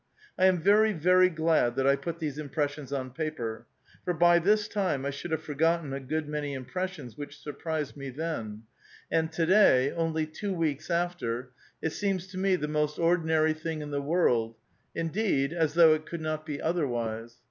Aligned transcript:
I 0.35 0.45
am 0.45 0.59
very, 0.63 0.93
very 0.93 1.29
glad 1.29 1.75
that 1.75 1.85
I 1.85 1.95
put 1.95 2.17
these 2.17 2.39
impressions 2.39 2.91
on 2.91 3.11
paper, 3.11 3.67
for 4.03 4.15
by 4.15 4.39
this 4.39 4.67
time 4.67 5.05
I 5.05 5.11
should 5.11 5.29
have 5.29 5.43
forgotten 5.43 5.93
a 5.93 5.99
good 5.99 6.27
many 6.27 6.55
impressions 6.55 7.15
which 7.19 7.37
surjjrised 7.37 7.95
me 7.95 8.09
then; 8.09 8.63
and 9.11 9.31
to 9.31 9.45
day, 9.45 9.91
only 9.91 10.25
two 10.25 10.53
weeks 10.55 10.89
after, 10.89 11.41
it 11.43 11.43
A 11.43 11.43
VITAL 11.43 11.53
QUESTION. 11.81 12.09
891 12.15 12.19
seems 12.19 12.31
to 12.31 12.37
me 12.39 12.55
the 12.55 12.79
most 12.79 12.97
ordinary 12.97 13.53
thing 13.53 13.81
in 13.83 13.91
the 13.91 14.01
world,— 14.01 14.55
indeed, 15.05 15.53
as 15.53 15.75
though 15.75 15.93
it 15.93 16.07
could 16.07 16.21
not 16.21 16.47
be 16.47 16.59
otherwise. 16.59 17.37